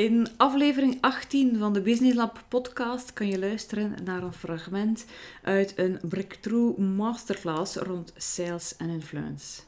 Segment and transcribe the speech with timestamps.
[0.00, 5.04] In aflevering 18 van de Business Lab podcast kan je luisteren naar een fragment
[5.42, 9.60] uit een Breakthrough Masterclass rond sales en influence.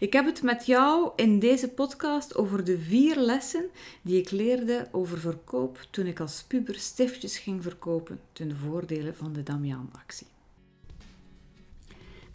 [0.00, 3.64] Ik heb het met jou in deze podcast over de vier lessen
[4.02, 9.32] die ik leerde over verkoop toen ik als puber stiftjes ging verkopen ten voordele van
[9.32, 10.26] de Damian-actie.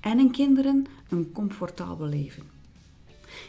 [0.00, 2.42] en hun kinderen een comfortabel leven.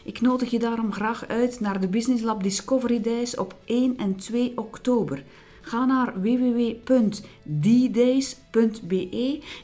[0.04, 4.16] Ik nodig je daarom graag uit naar de Business Lab Discovery Days op 1 en
[4.16, 5.24] 2 oktober.
[5.60, 6.82] Ga naar www.ddays.be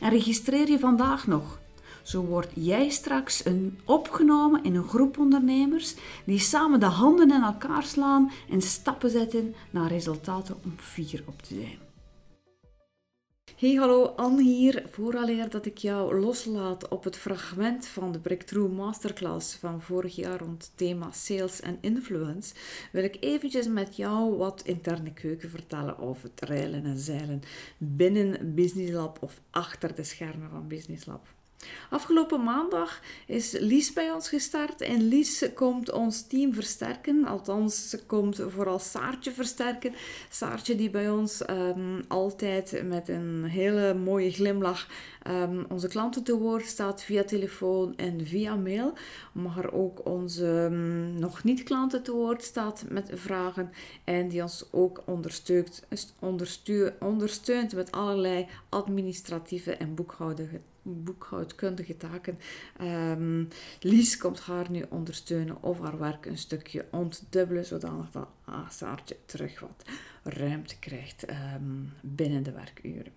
[0.00, 1.58] en registreer je vandaag nog.
[2.02, 7.42] Zo word jij straks een opgenomen in een groep ondernemers die samen de handen in
[7.42, 11.85] elkaar slaan en stappen zetten naar resultaten om fier op te zijn.
[13.58, 14.82] Hey hallo, Anne hier.
[14.90, 20.38] Vooraleer dat ik jou loslaat op het fragment van de Breakthrough Masterclass van vorig jaar
[20.38, 22.54] rond het thema sales en influence,
[22.92, 27.42] wil ik eventjes met jou wat interne keuken vertellen over het reilen en zeilen
[27.78, 31.35] binnen Business Lab of achter de schermen van Business Lab.
[31.90, 37.24] Afgelopen maandag is Lies bij ons gestart en Lies komt ons team versterken.
[37.24, 39.94] Althans, ze komt vooral Saartje versterken.
[40.30, 44.88] Saartje die bij ons ehm, altijd met een hele mooie glimlach
[45.30, 48.92] um, onze klanten te woord staat via telefoon en via mail.
[49.32, 53.70] Maar ook onze um, nog niet klanten te woord staat met vragen
[54.04, 55.86] en die ons ook ondersteunt,
[56.98, 62.38] ondersteunt met allerlei administratieve en boekhoudende boekhoudkundige taken.
[62.80, 63.48] Um,
[63.80, 68.28] Lies komt haar nu ondersteunen of haar werk een stukje ontdubbelen, zodanig dat
[68.70, 69.84] Saartje terug wat
[70.22, 73.12] ruimte krijgt um, binnen de werkuren.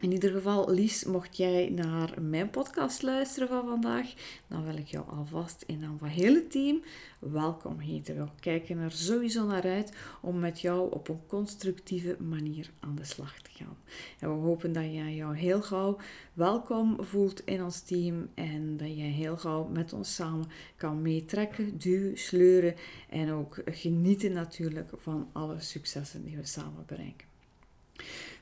[0.00, 4.14] In ieder geval, Lies, mocht jij naar mijn podcast luisteren van vandaag,
[4.46, 6.82] dan wil ik jou alvast in naam van het hele team
[7.18, 8.16] welkom heten.
[8.16, 13.04] We kijken er sowieso naar uit om met jou op een constructieve manier aan de
[13.04, 13.76] slag te gaan.
[14.18, 15.96] En we hopen dat jij jou heel gauw
[16.32, 20.46] welkom voelt in ons team en dat jij heel gauw met ons samen
[20.76, 22.74] kan meetrekken, duwen, sleuren
[23.08, 27.35] en ook genieten natuurlijk van alle successen die we samen bereiken.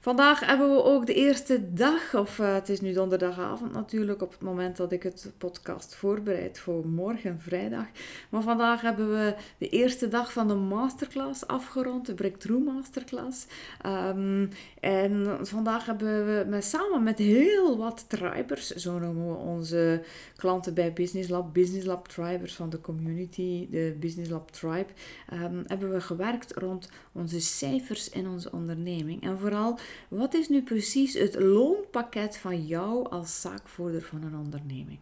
[0.05, 4.31] Vandaag hebben we ook de eerste dag, of uh, het is nu donderdagavond natuurlijk, op
[4.31, 7.87] het moment dat ik het podcast voorbereid voor morgen vrijdag.
[8.29, 13.47] Maar vandaag hebben we de eerste dag van de masterclass afgerond, de Breakthrough Masterclass.
[13.87, 14.49] Um,
[14.81, 20.03] en vandaag hebben we samen met heel wat tribers, zo noemen we onze
[20.37, 24.93] klanten bij Business Lab, Business Lab Tribers van de community, de Business Lab Tribe,
[25.33, 29.23] um, hebben we gewerkt rond onze cijfers in onze onderneming.
[29.23, 29.79] En vooral
[30.09, 34.99] wat is nu precies het loonpakket van jou als zaakvoerder van een onderneming?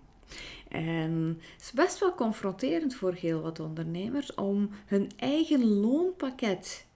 [0.68, 6.86] En het is best wel confronterend voor heel wat ondernemers om hun eigen loonpakket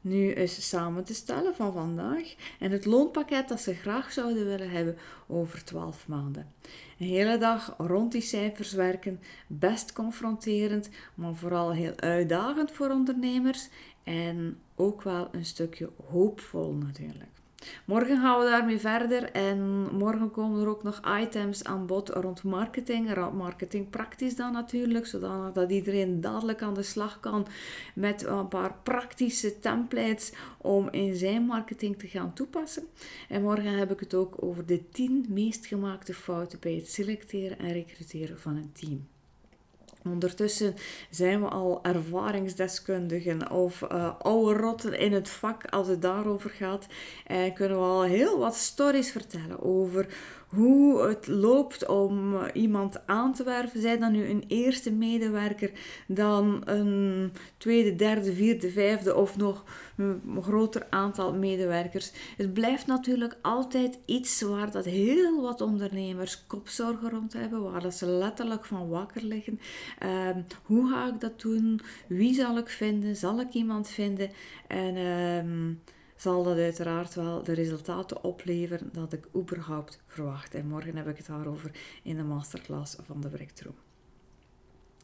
[0.00, 4.70] nu eens samen te stellen van vandaag en het loonpakket dat ze graag zouden willen
[4.70, 4.96] hebben
[5.26, 6.52] over 12 maanden.
[6.98, 13.68] Een hele dag rond die cijfers werken, best confronterend, maar vooral heel uitdagend voor ondernemers
[14.04, 17.36] en ook wel een stukje hoopvol natuurlijk.
[17.84, 19.58] Morgen gaan we daarmee verder en
[19.92, 25.06] morgen komen er ook nog items aan bod rond marketing, rond marketing praktisch dan natuurlijk,
[25.06, 27.46] zodat iedereen dadelijk aan de slag kan
[27.94, 32.84] met een paar praktische templates om in zijn marketing te gaan toepassen.
[33.28, 37.58] En morgen heb ik het ook over de 10 meest gemaakte fouten bij het selecteren
[37.58, 39.06] en recruteren van een team.
[40.06, 40.74] Ondertussen
[41.10, 46.86] zijn we al ervaringsdeskundigen of uh, oude rotten in het vak als het daarover gaat.
[47.26, 50.06] En kunnen we al heel wat stories vertellen over
[50.56, 53.80] hoe het loopt om iemand aan te werven.
[53.80, 55.70] Zij dan nu een eerste medewerker,
[56.06, 59.64] dan een tweede, derde, vierde, vijfde of nog
[59.96, 62.12] een groter aantal medewerkers.
[62.36, 67.94] Het blijft natuurlijk altijd iets waar dat heel wat ondernemers kopzorgen rond hebben, waar dat
[67.94, 69.60] ze letterlijk van wakker liggen.
[69.98, 71.80] Ehm, hoe ga ik dat doen?
[72.06, 73.16] Wie zal ik vinden?
[73.16, 74.30] Zal ik iemand vinden?
[74.66, 75.72] En ehm,
[76.16, 80.54] zal dat uiteraard wel de resultaten opleveren dat ik überhaupt verwacht.
[80.54, 81.70] En morgen heb ik het daarover
[82.02, 83.85] in de masterclass van de Breakthrough.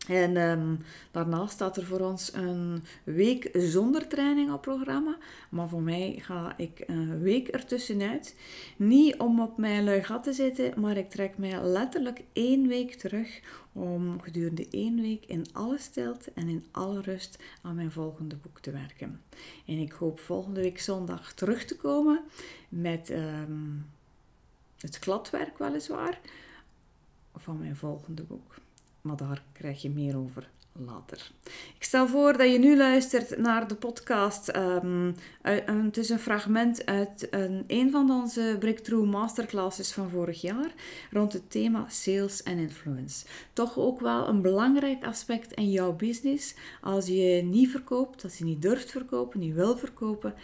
[0.08, 0.78] En um,
[1.10, 5.16] daarnaast staat er voor ons een week zonder training op programma.
[5.50, 8.36] Maar voor mij ga ik een week ertussenuit.
[8.76, 12.94] Niet om op mijn lui gat te zitten, maar ik trek mij letterlijk één week
[12.94, 13.40] terug
[13.72, 18.60] om gedurende één week in alle stilte en in alle rust aan mijn volgende boek
[18.60, 19.20] te werken.
[19.66, 22.20] En ik hoop volgende week zondag terug te komen
[22.68, 23.86] met um,
[24.78, 26.20] het kladwerk weliswaar
[27.34, 28.54] van mijn volgende boek.
[29.02, 31.30] Maar daar krijg je meer over later.
[31.76, 34.56] Ik stel voor dat je nu luistert naar de podcast.
[34.56, 40.72] Um, het is een fragment uit een, een van onze Breakthrough Masterclasses van vorig jaar
[41.10, 43.26] rond het thema sales en influence.
[43.52, 46.54] Toch ook wel een belangrijk aspect in jouw business.
[46.80, 50.34] Als je niet verkoopt, als je niet durft verkopen, niet wil verkopen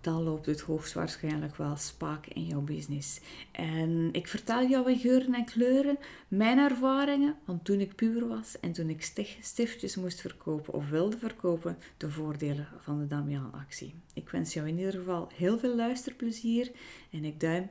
[0.00, 3.20] dan loopt het hoogstwaarschijnlijk wel spaak in jouw business.
[3.52, 5.98] En ik vertel jou in geuren en kleuren
[6.28, 11.18] mijn ervaringen van toen ik puber was en toen ik stiftjes moest verkopen of wilde
[11.18, 13.94] verkopen, de voordelen van de Damian-actie.
[14.14, 16.70] Ik wens jou in ieder geval heel veel luisterplezier
[17.10, 17.70] en ik duim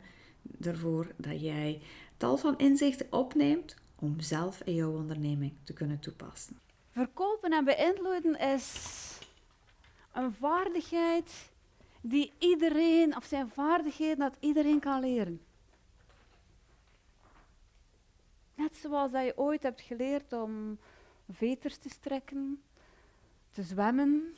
[0.62, 1.82] ervoor dat jij
[2.18, 6.58] tal van inzichten opneemt om zelf in jouw onderneming te kunnen toepassen.
[6.92, 8.98] Verkopen en beïnvloeden is
[10.14, 11.50] een vaardigheid
[12.02, 15.42] die iedereen, of zijn vaardigheden, dat iedereen kan leren.
[18.56, 20.80] Net zoals dat je ooit hebt geleerd om
[21.30, 22.64] veters te strekken,
[23.52, 24.36] te zwemmen,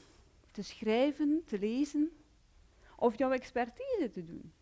[0.52, 2.12] te schrijven, te lezen,
[2.96, 4.54] of jouw expertise te doen.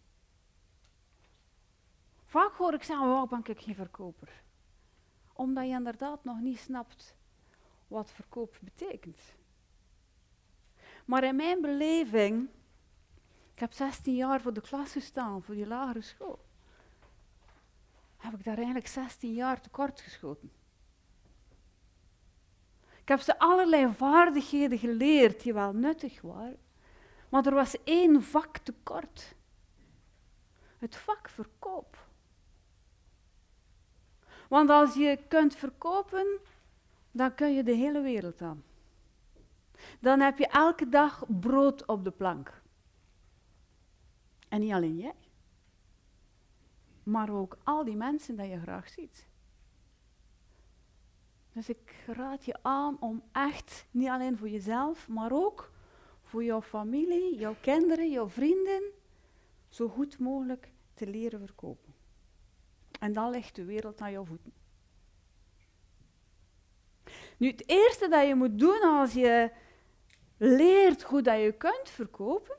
[2.25, 4.41] Vaak hoor ik zeggen, oh, ben ik geen verkoper.
[5.33, 7.15] Omdat je inderdaad nog niet snapt
[7.87, 9.19] wat verkoop betekent.
[11.05, 12.49] Maar in mijn beleving
[13.59, 16.39] ik heb 16 jaar voor de klas gestaan, voor die lagere school.
[18.17, 20.51] Heb ik daar eigenlijk 16 jaar tekort geschoten.
[23.01, 26.57] Ik heb ze allerlei vaardigheden geleerd die wel nuttig waren.
[27.29, 29.35] Maar er was één vak tekort.
[30.77, 32.07] Het vak verkoop.
[34.49, 36.39] Want als je kunt verkopen,
[37.11, 38.63] dan kun je de hele wereld aan.
[39.99, 42.61] Dan heb je elke dag brood op de plank.
[44.49, 45.15] En niet alleen jij,
[47.03, 49.27] maar ook al die mensen die je graag ziet.
[51.53, 55.71] Dus ik raad je aan om echt, niet alleen voor jezelf, maar ook
[56.21, 58.81] voor jouw familie, jouw kinderen, jouw vrienden,
[59.69, 61.93] zo goed mogelijk te leren verkopen.
[62.99, 64.53] En dan ligt de wereld naar jouw voeten.
[67.37, 69.51] Nu, het eerste dat je moet doen als je
[70.37, 72.57] leert hoe dat je kunt verkopen,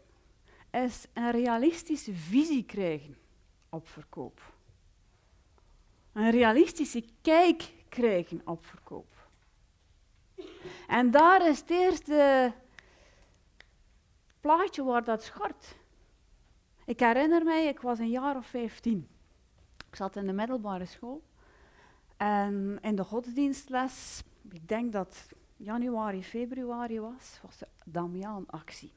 [0.70, 3.16] is een realistische visie krijgen
[3.68, 4.40] op verkoop.
[6.12, 9.28] Een realistische kijk krijgen op verkoop.
[10.86, 12.52] En daar is het eerste
[14.40, 15.76] plaatje waar dat schort.
[16.84, 19.08] Ik herinner mij, ik was een jaar of vijftien.
[19.88, 21.22] Ik zat in de middelbare school.
[22.16, 28.92] En in de godsdienstles, ik denk dat januari, februari was, was de Damiaan-actie.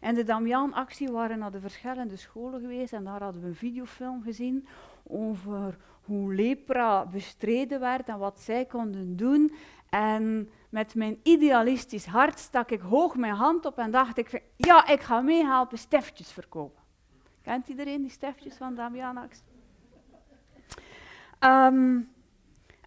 [0.00, 4.22] En de Damian-actie waren naar de verschillende scholen geweest en daar hadden we een videofilm
[4.22, 4.68] gezien
[5.02, 9.54] over hoe lepra bestreden werd en wat zij konden doen.
[9.88, 14.86] En met mijn idealistisch hart stak ik hoog mijn hand op en dacht ik, ja,
[14.86, 16.82] ik ga meehelpen steftjes verkopen.
[17.42, 19.42] Kent iedereen die steftjes van Damian-actie?
[21.40, 22.08] Um,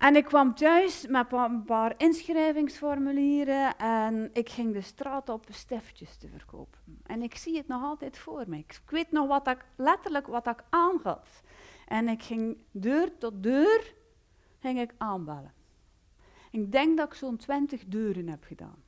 [0.02, 6.18] en ik kwam thuis met een paar inschrijvingsformulieren en ik ging de straat op stiftjes
[6.18, 6.80] te verkopen.
[7.06, 8.58] En ik zie het nog altijd voor me.
[8.58, 11.02] Ik weet nog wat ik, letterlijk wat ik aan.
[11.88, 13.94] En ik ging deur tot deur
[14.60, 15.54] ging ik aanbellen.
[16.52, 18.84] Ik denk dat ik zo'n twintig deuren heb gedaan.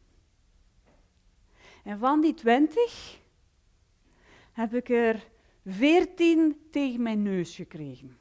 [1.84, 3.20] En van die twintig
[4.51, 5.27] heb ik er
[5.65, 8.17] veertien tegen mijn neus gekregen.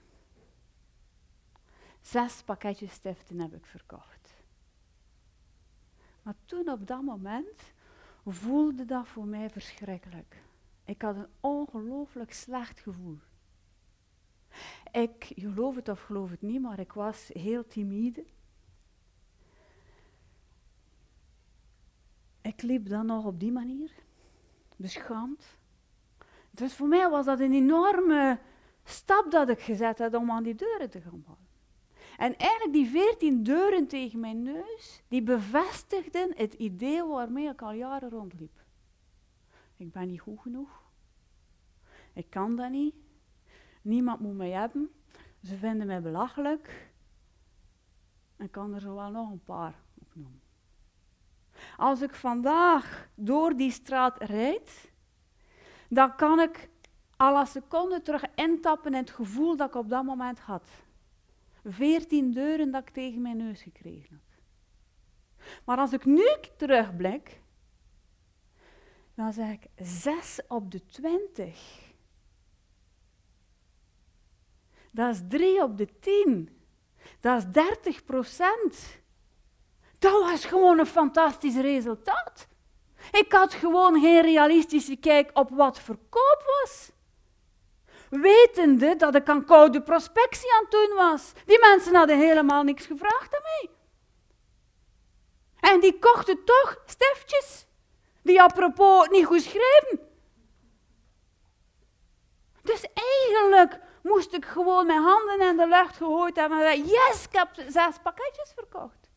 [2.02, 4.35] Zes pakketjes stiften heb ik verkocht.
[6.23, 7.73] Maar toen op dat moment
[8.26, 10.42] voelde dat voor mij verschrikkelijk.
[10.85, 13.18] Ik had een ongelooflijk slecht gevoel.
[14.92, 18.25] Ik geloof het of geloof het niet, maar ik was heel timide.
[22.40, 23.92] Ik liep dan nog op die manier,
[24.76, 25.56] beschaamd.
[26.50, 28.38] Dus voor mij was dat een enorme
[28.85, 31.41] stap dat ik gezet had om aan die deuren te gaan bouwen.
[32.22, 37.72] En eigenlijk die veertien deuren tegen mijn neus, die bevestigden het idee waarmee ik al
[37.72, 38.60] jaren rondliep.
[39.76, 40.82] Ik ben niet goed genoeg.
[42.12, 42.94] Ik kan dat niet.
[43.82, 44.90] Niemand moet mij hebben.
[45.42, 46.92] Ze vinden mij belachelijk.
[48.36, 50.42] En kan er zo wel nog een paar opnoemen.
[51.76, 54.92] Als ik vandaag door die straat rijd,
[55.88, 56.68] dan kan ik
[57.16, 60.64] al een seconde terug intappen in het gevoel dat ik op dat moment had.
[61.64, 64.33] Veertien deuren dat ik tegen mijn neus gekregen had.
[65.64, 66.26] Maar als ik nu
[66.57, 67.40] terugblik,
[69.14, 71.90] dan zeg ik 6 op de 20.
[74.92, 76.62] Dat is 3 op de 10.
[77.21, 79.00] Dat is 30 procent.
[79.99, 82.49] Dat was gewoon een fantastisch resultaat.
[83.11, 86.90] Ik had gewoon geen realistische kijk op wat verkoop was.
[88.21, 91.33] Wetende dat ik aan koude prospectie aan het doen was.
[91.47, 93.71] Die mensen hadden helemaal niks gevraagd aan mij.
[95.71, 97.66] En die kochten toch stiftjes.
[98.23, 100.00] Die apropos niet goed schreven.
[102.62, 107.33] Dus eigenlijk moest ik gewoon mijn handen in de lucht gegooid hebben en yes, ik
[107.33, 109.11] heb zes pakketjes verkocht.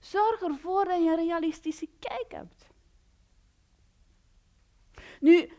[0.00, 2.66] Zorg ervoor dat je een realistische kijk hebt.
[5.20, 5.52] Nu,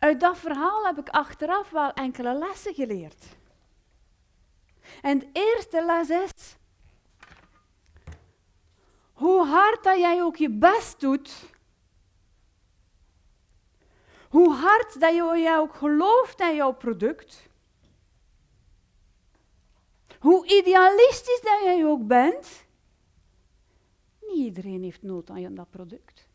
[0.00, 3.24] uit dat verhaal heb ik achteraf wel enkele lessen geleerd.
[5.02, 6.56] En de eerste les is,
[9.12, 11.50] hoe hard dat jij ook je best doet,
[14.28, 17.48] hoe hard dat jij ook gelooft in jouw product,
[20.18, 22.66] hoe idealistisch dat jij ook bent,
[24.20, 26.29] niet iedereen heeft nood aan dat product.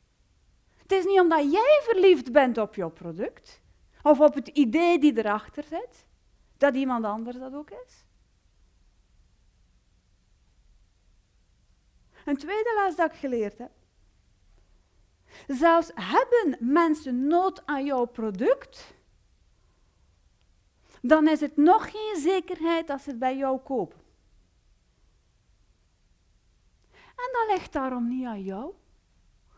[0.85, 3.61] Het is niet omdat jij verliefd bent op jouw product,
[4.03, 6.05] of op het idee die erachter zit,
[6.57, 8.05] dat iemand anders dat ook is.
[12.25, 13.71] Een tweede les dat ik geleerd heb.
[15.47, 18.93] Zelfs hebben mensen nood aan jouw product,
[21.01, 23.99] dan is het nog geen zekerheid dat ze het bij jou kopen.
[26.91, 28.73] En dat ligt daarom niet aan jou.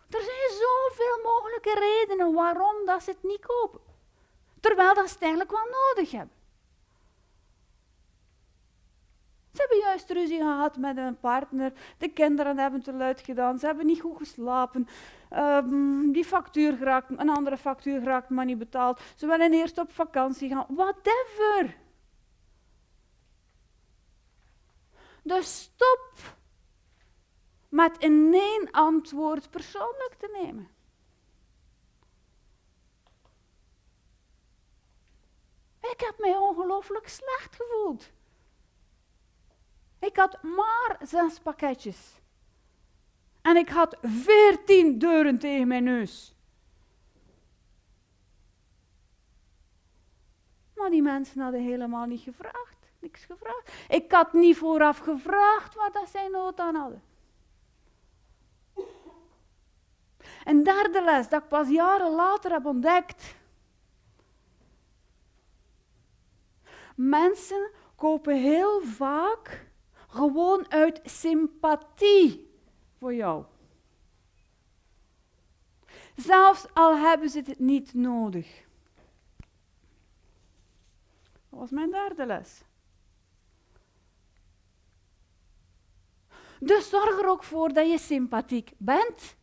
[0.09, 3.81] Er zijn zoveel mogelijke redenen waarom dat ze het niet kopen.
[4.59, 6.35] Terwijl dat ze het eigenlijk wel nodig hebben.
[9.53, 11.73] Ze hebben juist ruzie gehad met een partner.
[11.97, 13.59] De kinderen hebben te luid gedaan.
[13.59, 14.87] Ze hebben niet goed geslapen.
[15.33, 18.99] Um, die factuur geraakt, een andere factuur geraakt, maar niet betaald.
[19.15, 20.65] Ze willen eerst op vakantie gaan.
[20.69, 21.77] Whatever.
[25.23, 26.36] Dus stop
[27.69, 30.69] met een nee-antwoord persoonlijk te nemen.
[35.91, 38.11] Ik heb mij ongelooflijk slecht gevoeld.
[39.99, 42.19] Ik had maar zes pakketjes.
[43.41, 46.35] En ik had veertien deuren tegen mijn neus.
[50.75, 52.77] Maar die mensen hadden helemaal niet gevraagd.
[52.99, 53.71] Niks gevraagd.
[53.89, 57.03] Ik had niet vooraf gevraagd wat dat zij nood aan hadden.
[60.47, 63.35] Een derde les dat ik pas jaren later heb ontdekt.
[66.95, 69.71] Mensen kopen heel vaak
[70.07, 72.51] gewoon uit sympathie
[72.97, 73.45] voor jou.
[76.15, 78.65] Zelfs al hebben ze het niet nodig.
[81.49, 82.61] Dat was mijn derde les.
[86.59, 89.36] Dus zorg er ook voor dat je sympathiek bent.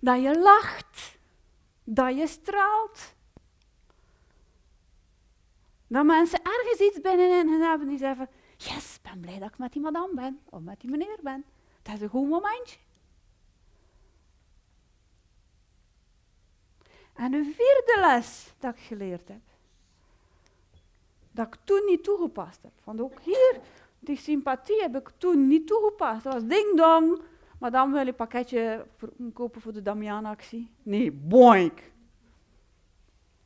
[0.00, 1.18] Dat je lacht.
[1.84, 3.14] Dat je straalt.
[5.86, 9.72] Dat mensen ergens iets binnenin hebben die zeggen: Yes, ik ben blij dat ik met
[9.72, 11.44] die madame ben of met die meneer ben.
[11.82, 12.78] Dat is een goed momentje.
[17.14, 19.40] En een vierde les dat ik geleerd heb,
[21.30, 22.72] dat ik toen niet toegepast heb.
[22.84, 23.60] Want ook hier,
[23.98, 26.22] die sympathie heb ik toen niet toegepast.
[26.22, 26.76] Dat was ding
[27.58, 28.86] dan wil je een pakketje
[29.32, 30.70] kopen voor de Damian-actie.
[30.82, 31.92] Nee, boink.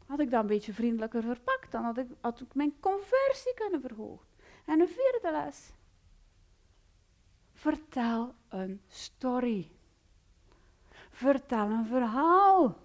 [0.06, 3.80] Had ik dat een beetje vriendelijker verpakt, dan had ik, had ik mijn conversie kunnen
[3.80, 4.26] verhogen.
[4.64, 5.72] En een vierde les.
[7.52, 9.70] Vertel een story.
[11.10, 12.76] Vertel een verhaal.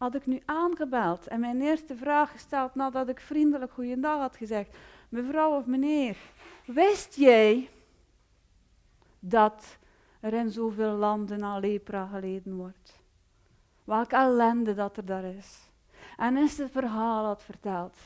[0.00, 4.76] had ik nu aangebeld en mijn eerste vraag gesteld nadat ik vriendelijk goeiedag had gezegd.
[5.10, 6.16] Mevrouw of meneer,
[6.64, 7.70] wist jij
[9.18, 9.78] dat
[10.20, 13.00] er in zoveel landen aan lepra geleden wordt?
[13.84, 15.70] Welke ellende dat er daar is.
[16.16, 17.96] En is het verhaal had verteld.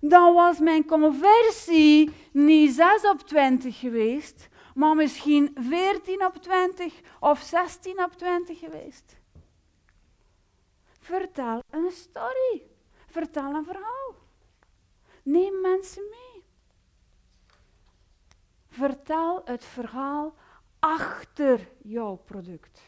[0.00, 7.40] Dan was mijn conversie niet 6 op 20 geweest, maar misschien 14 op 20 of
[7.40, 9.16] 16 op 20 geweest.
[11.00, 12.62] Vertel een story.
[13.06, 14.21] Vertel een verhaal.
[15.22, 16.44] Neem mensen mee.
[18.68, 20.34] Vertel het verhaal
[20.78, 22.80] achter jouw product.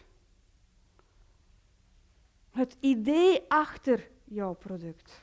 [2.51, 5.23] Het idee achter jouw product.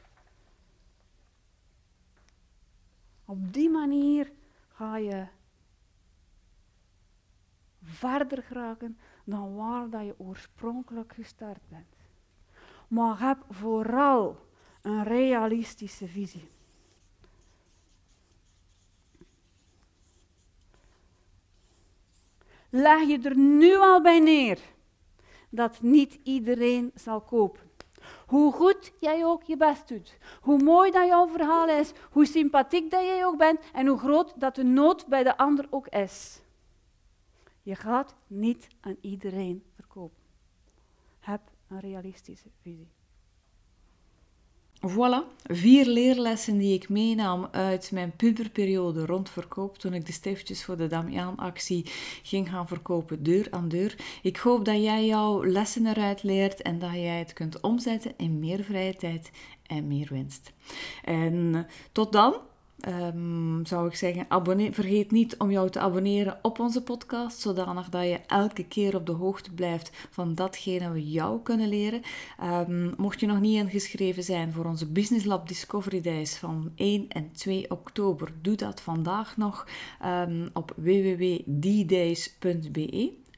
[3.25, 4.31] Op die manier
[4.67, 5.27] ga je
[7.81, 11.95] verder geraken dan waar dat je oorspronkelijk gestart bent.
[12.87, 14.45] Maar heb vooral
[14.81, 16.49] een realistische visie.
[22.73, 24.59] Leg je er nu al bij neer
[25.49, 27.69] dat niet iedereen zal kopen.
[28.27, 32.91] Hoe goed jij ook je best doet, hoe mooi dat jouw verhaal is, hoe sympathiek
[32.91, 36.41] dat jij ook bent en hoe groot dat de nood bij de ander ook is.
[37.61, 40.23] Je gaat niet aan iedereen verkopen.
[41.19, 43.00] Heb een realistische visie.
[44.87, 50.63] Voilà, vier leerlessen die ik meenam uit mijn puberperiode rond verkoop toen ik de stiftjes
[50.63, 51.85] voor de Damiaan-actie
[52.23, 53.95] ging gaan verkopen deur aan deur.
[54.21, 58.39] Ik hoop dat jij jouw lessen eruit leert en dat jij het kunt omzetten in
[58.39, 59.31] meer vrije tijd
[59.65, 60.51] en meer winst.
[61.03, 62.35] En tot dan,
[62.87, 67.89] um, zou ik zeggen, abonneer, vergeet niet om jou te abonneren op onze podcast, zodanig
[67.89, 72.01] dat je elke keer op de hoogte blijft van datgene we jou kunnen leren.
[72.43, 77.07] Um, mocht je nog niet ingeschreven zijn voor onze Business Lab Discovery Days van 1
[77.07, 79.67] en 2 oktober, doe dat vandaag nog
[80.05, 81.39] um, op www.ddays.be.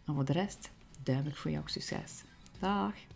[0.06, 0.72] En voor de rest,
[1.04, 2.24] duidelijk voor jouw succes.
[2.60, 3.13] Dag!